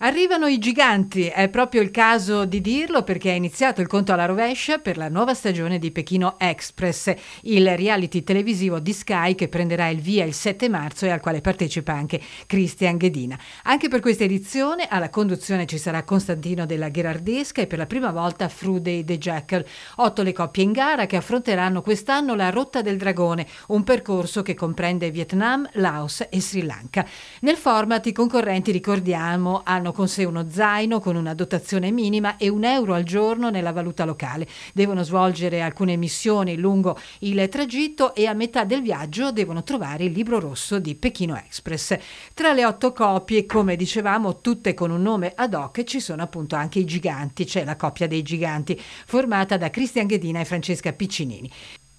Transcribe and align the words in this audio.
Arrivano 0.00 0.46
i 0.46 0.58
giganti, 0.58 1.24
è 1.28 1.48
proprio 1.48 1.80
il 1.80 1.90
caso 1.90 2.44
di 2.44 2.60
dirlo 2.60 3.02
perché 3.02 3.30
è 3.30 3.34
iniziato 3.34 3.80
il 3.80 3.86
conto 3.86 4.12
alla 4.12 4.26
rovescia 4.26 4.76
per 4.76 4.98
la 4.98 5.08
nuova 5.08 5.32
stagione 5.32 5.78
di 5.78 5.90
Pechino 5.90 6.34
Express, 6.38 7.14
il 7.42 7.74
reality 7.78 8.22
televisivo 8.22 8.78
di 8.78 8.92
Sky 8.92 9.34
che 9.34 9.48
prenderà 9.48 9.88
il 9.88 10.02
via 10.02 10.26
il 10.26 10.34
7 10.34 10.68
marzo 10.68 11.06
e 11.06 11.10
al 11.10 11.20
quale 11.20 11.40
partecipa 11.40 11.94
anche 11.94 12.20
Christian 12.44 12.98
Ghedina. 12.98 13.38
Anche 13.62 13.88
per 13.88 14.00
questa 14.00 14.24
edizione 14.24 14.86
alla 14.86 15.08
conduzione 15.08 15.64
ci 15.64 15.78
sarà 15.78 16.02
Costantino 16.02 16.66
della 16.66 16.90
Gherardesca 16.90 17.62
e 17.62 17.66
per 17.66 17.78
la 17.78 17.86
prima 17.86 18.10
volta 18.10 18.50
Frude 18.50 19.02
De 19.02 19.16
Jackal. 19.16 19.64
Otto 19.96 20.22
le 20.22 20.34
coppie 20.34 20.64
in 20.64 20.72
gara 20.72 21.06
che 21.06 21.16
affronteranno 21.16 21.80
quest'anno 21.80 22.34
la 22.34 22.50
Rotta 22.50 22.82
del 22.82 22.98
Dragone, 22.98 23.46
un 23.68 23.82
percorso 23.82 24.42
che 24.42 24.52
comprende 24.52 25.10
Vietnam, 25.10 25.66
Laos 25.72 26.26
e 26.28 26.38
Sri 26.42 26.64
Lanka. 26.64 27.06
Nel 27.40 27.56
format 27.56 28.04
i 28.04 28.12
concorrenti, 28.12 28.70
ricordiamo, 28.72 29.62
hanno 29.64 29.84
hanno 29.86 29.92
con 29.92 30.08
sé 30.08 30.24
uno 30.24 30.46
zaino 30.48 30.98
con 30.98 31.14
una 31.14 31.34
dotazione 31.34 31.92
minima 31.92 32.36
e 32.36 32.48
un 32.48 32.64
euro 32.64 32.94
al 32.94 33.04
giorno 33.04 33.50
nella 33.50 33.70
valuta 33.70 34.04
locale. 34.04 34.48
Devono 34.72 35.04
svolgere 35.04 35.62
alcune 35.62 35.96
missioni 35.96 36.56
lungo 36.56 36.98
il 37.20 37.48
tragitto 37.48 38.14
e 38.14 38.26
a 38.26 38.32
metà 38.32 38.64
del 38.64 38.82
viaggio 38.82 39.30
devono 39.30 39.62
trovare 39.62 40.04
il 40.04 40.12
libro 40.12 40.40
rosso 40.40 40.80
di 40.80 40.96
Pechino 40.96 41.36
Express. 41.36 41.96
Tra 42.34 42.52
le 42.52 42.64
otto 42.64 42.92
coppie, 42.92 43.46
come 43.46 43.76
dicevamo, 43.76 44.40
tutte 44.40 44.74
con 44.74 44.90
un 44.90 45.02
nome 45.02 45.32
ad 45.36 45.54
hoc, 45.54 45.84
ci 45.84 46.00
sono 46.00 46.22
appunto 46.22 46.56
anche 46.56 46.80
i 46.80 46.84
giganti, 46.84 47.44
c'è 47.44 47.64
la 47.64 47.76
coppia 47.76 48.08
dei 48.08 48.22
giganti, 48.22 48.80
formata 49.06 49.56
da 49.56 49.70
Cristian 49.70 50.06
Ghedina 50.06 50.40
e 50.40 50.44
Francesca 50.44 50.92
Piccinini 50.92 51.50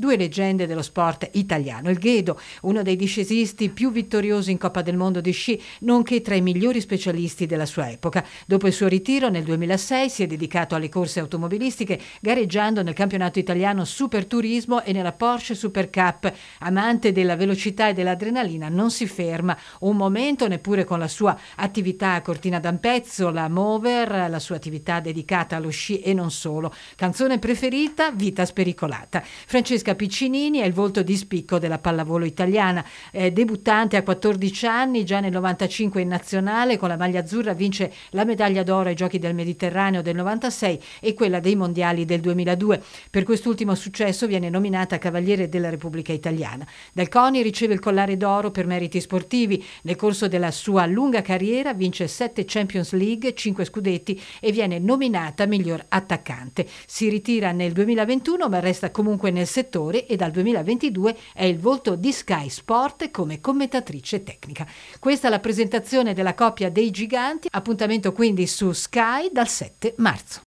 due 0.00 0.16
leggende 0.16 0.66
dello 0.66 0.82
sport 0.82 1.28
italiano. 1.34 1.90
Il 1.90 1.98
Ghedo, 1.98 2.40
uno 2.62 2.82
dei 2.82 2.96
discesisti 2.96 3.68
più 3.68 3.92
vittoriosi 3.92 4.50
in 4.50 4.58
Coppa 4.58 4.80
del 4.82 4.96
Mondo 4.96 5.20
di 5.20 5.30
sci, 5.30 5.62
nonché 5.80 6.22
tra 6.22 6.34
i 6.34 6.40
migliori 6.40 6.80
specialisti 6.80 7.46
della 7.46 7.66
sua 7.66 7.90
epoca. 7.90 8.24
Dopo 8.46 8.66
il 8.66 8.72
suo 8.72 8.88
ritiro 8.88 9.28
nel 9.28 9.44
2006 9.44 10.08
si 10.08 10.22
è 10.22 10.26
dedicato 10.26 10.74
alle 10.74 10.88
corse 10.88 11.20
automobilistiche, 11.20 12.00
gareggiando 12.20 12.82
nel 12.82 12.94
campionato 12.94 13.38
italiano 13.38 13.84
Super 13.84 14.24
Turismo 14.24 14.82
e 14.82 14.92
nella 14.92 15.12
Porsche 15.12 15.54
Super 15.54 15.90
Cup. 15.90 16.32
Amante 16.60 17.12
della 17.12 17.36
velocità 17.36 17.88
e 17.88 17.92
dell'adrenalina, 17.92 18.70
non 18.70 18.90
si 18.90 19.06
ferma 19.06 19.56
un 19.80 19.96
momento 19.96 20.48
neppure 20.48 20.84
con 20.84 20.98
la 20.98 21.08
sua 21.08 21.38
attività 21.56 22.14
a 22.14 22.22
Cortina 22.22 22.58
d'Ampezzo, 22.58 23.28
la 23.28 23.50
Mover, 23.50 24.30
la 24.30 24.38
sua 24.38 24.56
attività 24.56 25.00
dedicata 25.00 25.56
allo 25.56 25.68
sci 25.68 26.00
e 26.00 26.14
non 26.14 26.30
solo. 26.30 26.72
Canzone 26.96 27.38
preferita, 27.38 28.10
Vita 28.12 28.46
spericolata. 28.46 29.22
Francesca 29.22 29.88
Francesca 29.90 29.94
Piccinini 29.94 30.58
è 30.58 30.64
il 30.64 30.72
volto 30.72 31.02
di 31.02 31.16
spicco 31.16 31.58
della 31.58 31.78
pallavolo 31.78 32.24
italiana. 32.24 32.84
Eh, 33.10 33.32
debuttante 33.32 33.96
a 33.96 34.02
14 34.02 34.66
anni, 34.66 35.04
già 35.04 35.20
nel 35.20 35.32
95 35.32 36.00
in 36.00 36.08
nazionale, 36.08 36.76
con 36.76 36.88
la 36.88 36.96
maglia 36.96 37.20
azzurra 37.20 37.54
vince 37.54 37.92
la 38.10 38.24
medaglia 38.24 38.62
d'oro 38.62 38.88
ai 38.88 38.94
Giochi 38.94 39.18
del 39.18 39.34
Mediterraneo 39.34 40.02
del 40.02 40.14
96 40.16 40.82
e 41.00 41.14
quella 41.14 41.40
dei 41.40 41.56
mondiali 41.56 42.04
del 42.04 42.20
2002. 42.20 42.82
Per 43.10 43.24
quest'ultimo 43.24 43.74
successo 43.74 44.26
viene 44.26 44.48
nominata 44.48 44.98
Cavaliere 44.98 45.48
della 45.48 45.70
Repubblica 45.70 46.12
Italiana. 46.12 46.66
Dal 46.92 47.08
CONI 47.08 47.42
riceve 47.42 47.74
il 47.74 47.80
collare 47.80 48.16
d'oro 48.16 48.50
per 48.50 48.66
meriti 48.66 49.00
sportivi. 49.00 49.64
Nel 49.82 49.96
corso 49.96 50.28
della 50.28 50.50
sua 50.50 50.86
lunga 50.86 51.22
carriera 51.22 51.72
vince 51.72 52.06
7 52.06 52.44
Champions 52.46 52.92
League, 52.92 53.34
5 53.34 53.64
scudetti 53.64 54.20
e 54.40 54.52
viene 54.52 54.78
nominata 54.78 55.46
miglior 55.46 55.84
attaccante. 55.88 56.66
Si 56.86 57.08
ritira 57.08 57.52
nel 57.52 57.72
2021 57.72 58.48
ma 58.48 58.60
resta 58.60 58.90
comunque 58.90 59.30
nel 59.30 59.46
settore 59.46 59.69
direttore 59.70 60.06
e 60.06 60.16
dal 60.16 60.32
2022 60.32 61.16
è 61.32 61.44
il 61.44 61.58
volto 61.58 61.94
di 61.94 62.12
Sky 62.12 62.48
Sport 62.48 63.10
come 63.10 63.40
commentatrice 63.40 64.24
tecnica. 64.24 64.66
Questa 64.98 65.28
è 65.28 65.30
la 65.30 65.38
presentazione 65.38 66.12
della 66.12 66.34
coppia 66.34 66.70
dei 66.70 66.90
giganti, 66.90 67.48
appuntamento 67.50 68.12
quindi 68.12 68.46
su 68.48 68.72
Sky 68.72 69.30
dal 69.32 69.48
7 69.48 69.94
marzo. 69.98 70.38